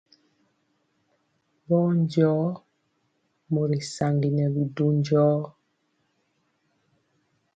[1.67, 2.43] Bɔɔnjɔɔ
[3.53, 5.35] mori saŋgi nɛ bi du njɔɔ.